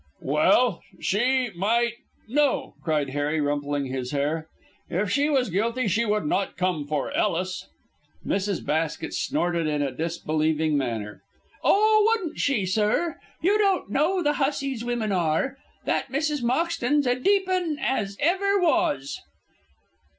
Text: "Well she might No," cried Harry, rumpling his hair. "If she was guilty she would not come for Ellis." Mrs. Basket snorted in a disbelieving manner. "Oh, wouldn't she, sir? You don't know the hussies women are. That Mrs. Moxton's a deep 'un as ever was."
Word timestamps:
"Well 0.23 0.81
she 0.99 1.51
might 1.55 1.93
No," 2.27 2.73
cried 2.81 3.11
Harry, 3.11 3.39
rumpling 3.39 3.85
his 3.85 4.09
hair. 4.13 4.47
"If 4.89 5.11
she 5.11 5.29
was 5.29 5.51
guilty 5.51 5.87
she 5.87 6.05
would 6.05 6.25
not 6.25 6.57
come 6.57 6.87
for 6.87 7.11
Ellis." 7.15 7.67
Mrs. 8.25 8.65
Basket 8.65 9.13
snorted 9.13 9.67
in 9.67 9.83
a 9.83 9.91
disbelieving 9.91 10.75
manner. 10.75 11.21
"Oh, 11.63 12.09
wouldn't 12.09 12.39
she, 12.39 12.65
sir? 12.65 13.19
You 13.43 13.59
don't 13.59 13.91
know 13.91 14.23
the 14.23 14.33
hussies 14.41 14.83
women 14.83 15.11
are. 15.11 15.57
That 15.85 16.07
Mrs. 16.09 16.41
Moxton's 16.41 17.05
a 17.05 17.13
deep 17.19 17.47
'un 17.47 17.77
as 17.79 18.17
ever 18.19 18.59
was." 18.59 19.21